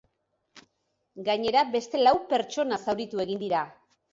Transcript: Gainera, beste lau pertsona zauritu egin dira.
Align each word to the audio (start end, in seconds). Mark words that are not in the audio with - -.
Gainera, 1.27 1.63
beste 1.75 2.01
lau 2.07 2.15
pertsona 2.33 2.81
zauritu 2.87 3.25
egin 3.29 3.45
dira. 3.45 3.63